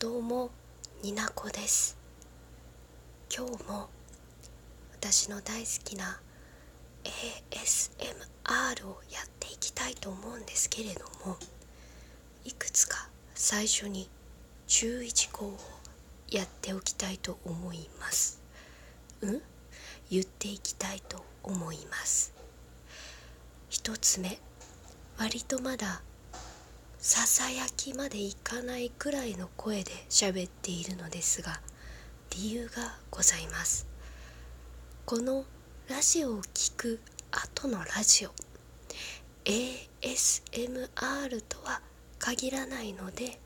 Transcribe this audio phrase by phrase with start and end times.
[0.00, 0.50] どうも
[1.02, 1.98] になこです。
[3.36, 3.88] 今日も
[4.92, 6.20] 私の大好きな
[7.02, 11.36] ASMR をやっていきたいと思うんですけれども
[12.44, 14.08] いくつか最初に
[14.68, 15.58] 注意事項を
[16.30, 18.40] やっておきたいと思います。
[19.22, 19.42] うん？
[20.12, 22.32] 言っていきたいと思います。
[23.68, 24.38] 一つ目
[25.18, 26.02] 割とまだ
[27.00, 31.60] ささやきまでいかないくらいの声で喋っているのですが
[32.34, 33.86] 理由がございます。
[35.06, 35.44] この
[35.88, 37.00] ラジオを聴く
[37.30, 38.30] 後のラジオ
[39.44, 40.88] ASMR
[41.48, 41.80] とは
[42.18, 43.38] 限らないので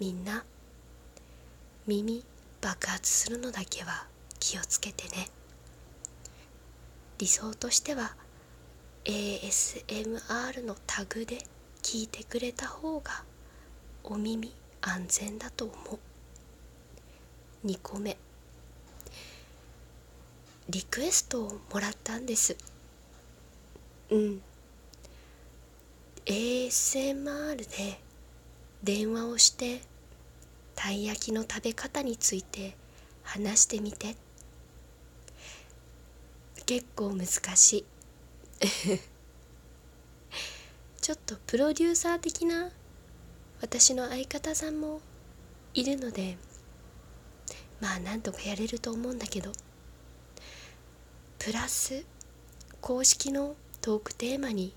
[0.00, 0.44] みんな
[1.86, 2.24] 耳
[2.60, 4.08] 爆発するのだけは
[4.40, 5.28] 気をつけてね。
[7.18, 8.16] 理想としては
[9.04, 11.38] ASMR のタグで
[11.84, 13.24] 聞いてくれた方が
[14.04, 15.98] お耳安全だと思
[17.62, 17.66] う。
[17.66, 18.16] 2個目。
[20.70, 22.56] リクエストをもらったんです。
[24.10, 24.42] うん。
[26.24, 28.00] ASMR で
[28.82, 29.82] 電話をして
[30.74, 32.74] たい焼きの食べ方について
[33.22, 34.16] 話してみて。
[36.64, 39.13] 結構難しい。
[41.04, 42.70] ちょっとプロデューサー的な
[43.60, 45.02] 私の相方さんも
[45.74, 46.38] いるので
[47.78, 49.52] まあなんとかやれると思うんだけど
[51.38, 52.06] プラス
[52.80, 54.72] 公式のトークテーマに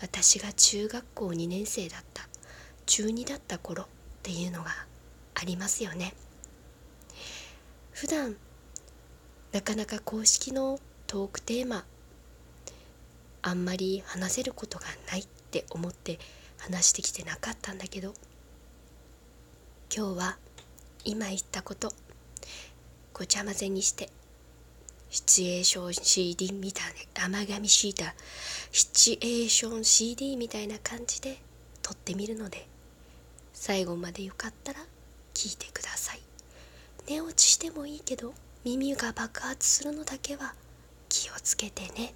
[0.00, 2.24] 私が中学校2年生だった
[2.86, 3.86] 中2だった頃っ
[4.24, 4.70] ていうのが
[5.36, 6.12] ありますよね。
[7.92, 8.34] 普段
[9.52, 11.84] なかなか公式のトークテーマ
[13.42, 16.18] あんまり話せることがないって思って
[16.56, 18.14] 話してきてなかったんだけど
[19.94, 20.38] 今日は
[21.04, 21.92] 今言ったこと
[23.12, 24.08] ごちゃ混ぜにして
[25.10, 28.14] シチュエーション CD みたいな甘噛みシータ
[28.70, 31.36] シチュエーション CD みたいな感じで
[31.82, 32.66] 撮ってみるので
[33.52, 34.80] 最後までよかったら
[35.34, 36.20] 聞いてください。
[37.08, 38.32] 寝落ちしてもいいけど
[38.64, 40.54] 耳が爆発するのだけは
[41.08, 42.14] 気をつけてね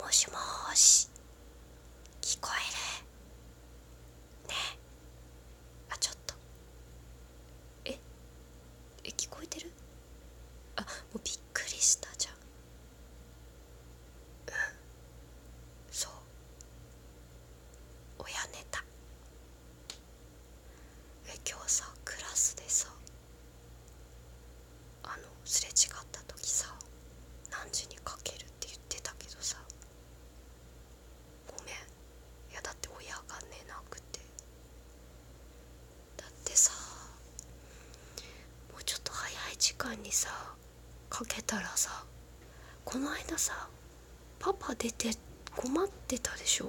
[0.00, 0.36] もしも
[0.74, 1.08] し
[2.20, 4.54] 聞こえるね
[5.90, 6.34] あちょっと
[7.86, 7.98] え
[9.04, 9.70] え聞こえてる
[11.14, 12.36] うびっくりしたじゃんう
[14.50, 14.54] ん。
[15.90, 16.12] そう。
[18.18, 18.82] 親寝た
[21.26, 22.88] え今日さクラスでさ
[25.04, 25.14] あの
[25.44, 26.66] すれ違った時さ
[27.50, 29.56] 何時にかけるって言ってたけどさ
[31.46, 31.74] ごめん。
[31.74, 34.20] いやだって親が寝なくて。
[36.16, 36.72] だってさ
[38.72, 40.53] もうちょっと早い時間にさ
[41.14, 42.04] かけたらさ
[42.84, 43.68] この間さ
[44.40, 45.12] パパ出て
[45.54, 46.68] 困ってたでしょ？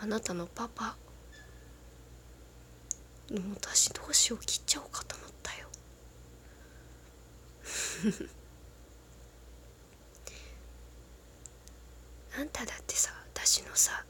[0.00, 0.96] あなたのパパ。
[3.30, 5.68] 私どうしよう切っちゃおうかと思ったよ。
[12.40, 14.04] あんただってさ私のさ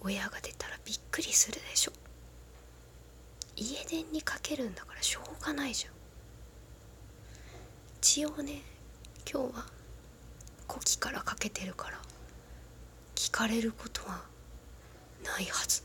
[0.00, 1.92] 親が出たらびっくりするでしょ？
[3.56, 5.94] 家電にかけるんだからしょうがないじゃん。
[8.06, 8.60] 一応ね
[9.26, 9.64] 今日は
[10.66, 11.98] 呼気からかけてるから
[13.14, 14.20] 聞かれることは
[15.24, 15.82] ないはず。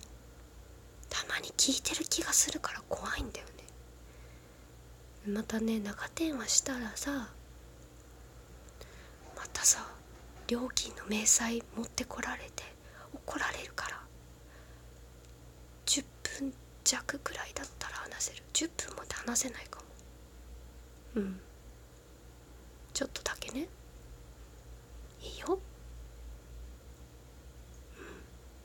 [1.09, 3.45] たまに聞いてる気がするから怖いんだよ
[5.25, 5.33] ね。
[5.33, 7.29] またね長電話したらさ
[9.37, 9.87] またさ
[10.47, 12.63] 料金の明細持ってこられて
[13.13, 13.97] 怒られるから
[15.85, 16.03] 10
[16.41, 16.53] 分
[16.83, 18.43] 弱くらいだったら話せる。
[18.51, 19.85] 10分まで話せないかも。
[21.15, 21.39] うん。
[22.93, 23.67] ちょっとだけね。
[25.21, 25.59] いいよ。
[27.97, 28.05] うん。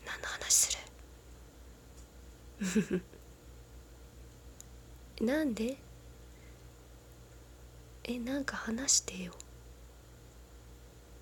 [0.07, 0.79] 何の話す
[2.91, 3.03] る？
[5.27, 5.77] なんで？
[8.05, 9.33] えなんか話してよ。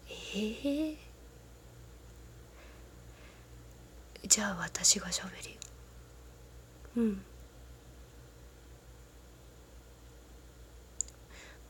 [0.09, 0.97] えー、
[4.27, 5.61] じゃあ私がしゃべるよ。
[6.97, 7.25] うん。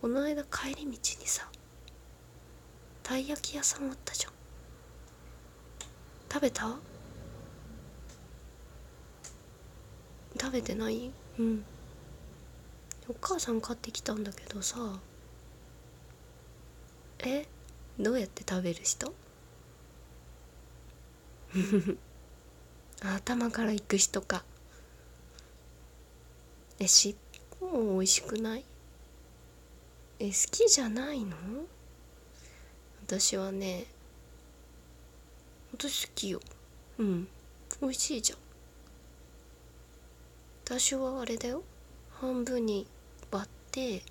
[0.02, 1.48] この間帰り道にさ
[3.04, 4.32] たい焼き屋さんあったじゃん。
[6.32, 6.76] 食べた？
[10.40, 11.12] 食べてない？
[11.38, 11.64] うん。
[13.08, 14.76] お母さん買ってきたんだけどさ
[17.20, 17.46] え？
[18.00, 19.14] どうやって食べる人？
[23.02, 24.44] 頭からいく人か。
[26.80, 27.16] え尻
[27.60, 28.64] 尾も美味しくない？
[30.24, 31.36] え好きじゃないの？
[33.04, 33.86] 私はね
[35.72, 36.40] 私好きよ。
[36.98, 37.28] うん。
[37.80, 38.38] 美味しいじゃん。
[40.64, 41.64] 私はあれだよ。
[42.20, 42.86] 半分に
[43.32, 44.04] 割って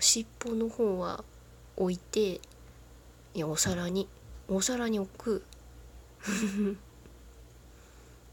[0.00, 1.22] 尻尾の方は
[1.76, 2.40] 置いてい
[3.34, 4.08] やお皿に。
[4.48, 5.44] お皿に置く。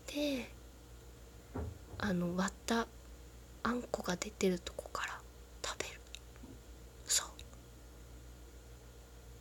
[0.07, 0.49] で
[1.97, 2.87] あの割った
[3.63, 5.19] あんこが出てるとこから
[5.65, 5.99] 食べる
[7.05, 7.27] そう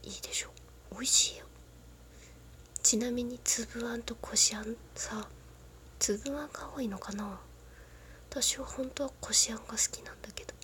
[0.03, 0.51] いいでしょ。
[0.91, 1.47] 美味しいよ。
[2.83, 5.29] ちなみに粒あんとこしあんさ
[5.99, 7.39] 粒あんが多いのかな。
[8.31, 10.55] 私は本当はこしあんが好きなんだけど。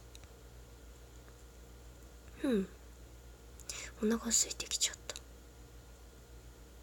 [2.45, 2.69] うん。
[4.03, 4.97] お腹空いてきちゃっ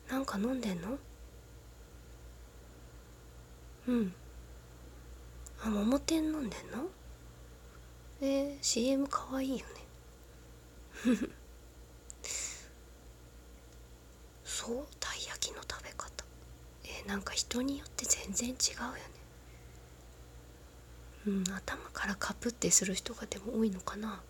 [0.07, 0.13] た。
[0.13, 0.97] なんか飲んでんの？
[3.87, 4.13] うん。
[5.63, 6.87] あ桃天飲んでんの？
[8.21, 11.27] えー、CM かわいいよね。
[14.65, 16.25] そうたい焼きの食べ方。
[16.85, 18.99] えー、なんか人によって全然違うよね。
[21.27, 24.23] うん頭からカプってする人がでも多いのかな。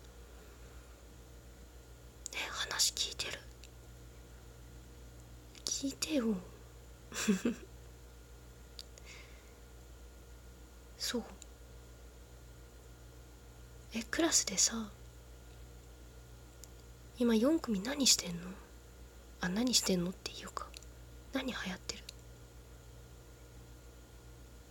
[2.34, 3.38] え話聞いてる。
[5.64, 6.26] 聞いてよ。
[10.98, 11.24] そう。
[13.94, 14.90] えクラスでさ
[17.18, 18.65] 今4組何してんの？
[19.40, 20.66] あ何してんのっていうか。
[21.32, 22.02] 何流行ってる。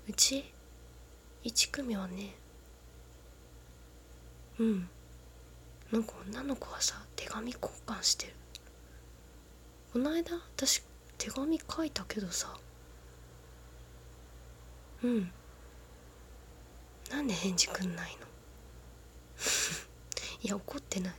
[0.10, 0.52] うち
[1.44, 2.36] ？1組はね。
[4.60, 4.90] うん。
[5.92, 8.34] なんか女の子はさ手紙交換してる。
[9.94, 10.82] この間私
[11.18, 12.54] 手紙書いたけどさ。
[15.04, 15.32] うん。
[17.12, 18.26] なんで返事くんないの？
[20.42, 21.16] いや怒ってない。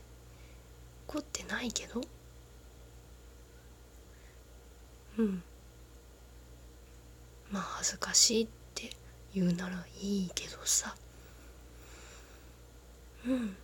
[1.07, 2.01] 怒ってないけど。
[5.17, 5.43] うん。
[7.51, 8.89] まあ恥ずかしいって
[9.33, 10.95] 言うならいいけどさ。
[13.25, 13.55] うん。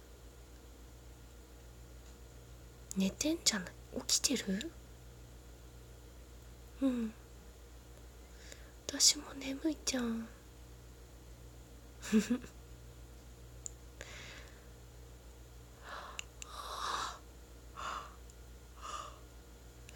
[2.97, 3.69] 寝てんじゃない？
[4.07, 4.71] 起きてる？
[6.81, 7.13] うん。
[8.87, 10.27] 私も眠いじゃん。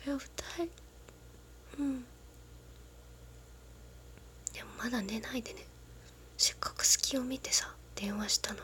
[0.06, 0.70] やりたい
[1.80, 2.06] うん。
[4.54, 5.66] でもまだ寝ないでね。
[6.38, 8.60] せっかく隙を見てさ電話したの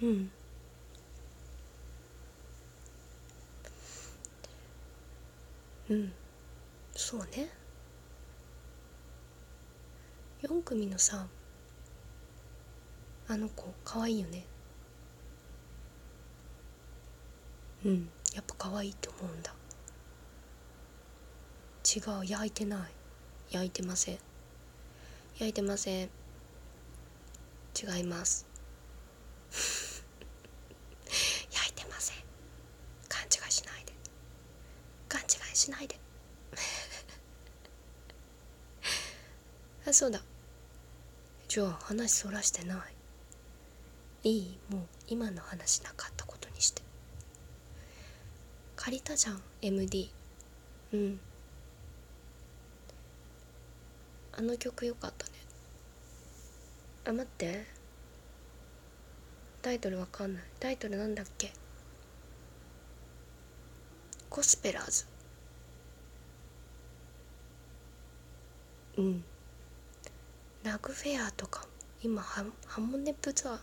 [0.00, 0.08] に。
[0.08, 0.30] うん。
[5.90, 6.12] うん。
[6.94, 7.48] そうね。
[10.42, 11.26] 4組のさ
[13.28, 14.44] あの子可愛いいよね。
[17.84, 18.08] うん。
[18.34, 19.54] やっぱ可愛いって思うんだ。
[21.84, 22.26] 違う。
[22.26, 22.92] 焼いてない。
[23.50, 24.18] 焼いてません。
[25.38, 26.10] 焼いてません。
[27.74, 28.46] 違います。
[31.50, 32.16] 焼いてません。
[33.08, 33.92] 勘違いしないで。
[35.08, 35.98] 勘違いしないで。
[39.86, 40.22] あそうだ。
[41.48, 42.94] じゃあ話そらしてない。
[44.30, 44.58] いい。
[44.70, 46.82] もう今の話なかったことにして。
[48.76, 50.10] 借りたじゃん MD
[50.92, 51.20] うん。
[54.34, 55.32] あの曲よかったね。
[57.04, 57.64] あ待って。
[59.60, 60.42] タイトルわかんない。
[60.58, 61.52] タイトルなんだっけ？
[64.30, 65.04] コスペラーズ。
[68.96, 69.24] うん。
[70.64, 71.66] ラグフェアとか
[72.02, 73.58] 今ハハモネプツアー。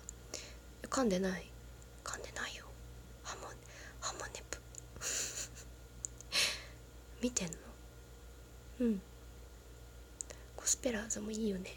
[0.87, 1.51] 噛んでない。
[2.03, 2.65] 噛んでないよ。
[3.23, 3.47] ハモ
[3.99, 4.59] ハモネプ。
[7.21, 7.57] 見てんの？
[8.81, 9.01] うん。
[10.69, 11.71] スペラーズもいいよね。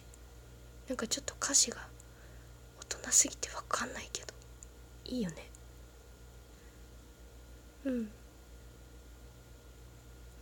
[0.87, 1.79] なんかちょっと歌詞が
[2.79, 4.27] 大人すぎてわかんないけど。
[5.07, 5.37] いいよね。
[7.85, 8.11] うん。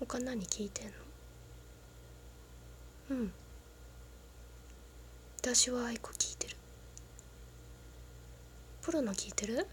[0.01, 0.93] 他何聞いてんの？
[3.11, 3.33] うん。
[5.39, 6.57] 私は愛子聞いてる。
[8.83, 9.65] ポルノ聞いてる？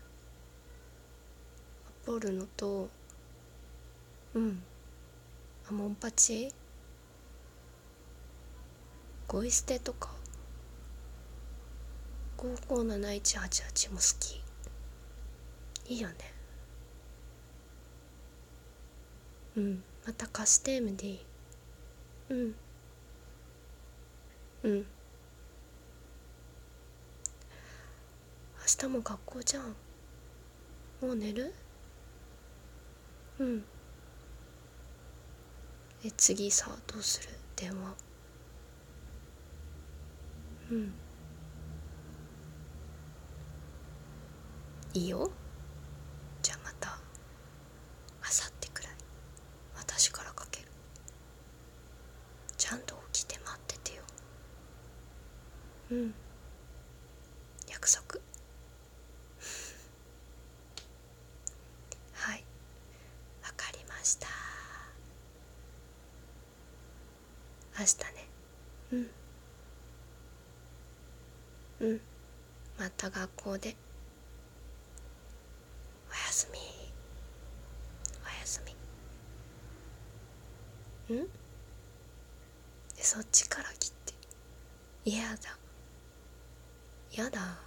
[2.06, 2.90] ポルノと
[4.36, 4.62] うん。
[5.68, 6.54] あモンパチ？
[9.28, 10.16] ゴイステとか。
[12.38, 14.42] 557188も好き。
[15.92, 16.16] いいよね。
[19.58, 19.84] うん。
[20.06, 21.26] また貸して MD
[22.30, 22.56] うん。
[24.64, 24.76] うん。
[24.76, 24.86] 明
[28.80, 29.76] 日も学校じゃん。
[31.02, 31.54] もう寝る？
[33.40, 33.66] うん。
[36.06, 37.30] え次さどうする？
[37.56, 38.07] 電話。
[40.70, 40.94] うん。
[44.94, 45.30] いいよ。
[46.42, 46.90] じゃあまた
[48.22, 48.92] あさってくらい。
[49.76, 50.68] 私からかける。
[52.58, 54.04] ちゃんと起きて待っててよ。
[55.92, 56.14] うん。
[57.70, 58.20] 約束。
[62.14, 62.44] はい。
[63.44, 64.28] わかりました。
[67.80, 68.28] 明日ね。
[68.92, 69.10] うん。
[71.80, 72.02] うん。
[72.80, 73.76] また学校で。
[76.10, 76.60] おやすみ。
[76.60, 76.62] お
[78.40, 78.62] やす
[81.10, 81.16] み。
[81.16, 81.28] ん？
[82.96, 84.14] そっちから切って。
[85.06, 85.58] 嫌だ。
[87.12, 87.60] やだ。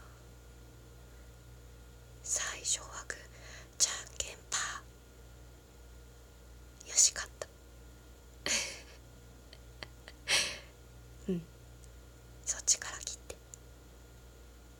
[2.22, 3.18] 最初はグー。
[3.78, 4.60] じゃんけんパー。
[6.90, 7.46] よし勝った
[11.28, 11.42] うん
[12.44, 13.36] そっちから切って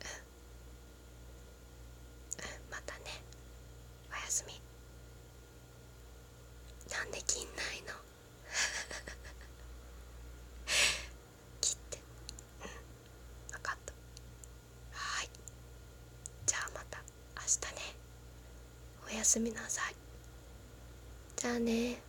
[0.03, 0.07] うん
[2.43, 3.05] うんまたね
[4.11, 4.53] おやすみ
[6.91, 7.93] なんで切んないの
[11.61, 11.99] 切って
[12.61, 12.67] うん
[13.53, 13.93] 分かった
[14.91, 15.29] はい
[16.45, 17.01] じゃあまた
[17.37, 17.95] 明日ね
[19.07, 19.95] おやすみなさい。
[21.37, 22.01] じゃあね。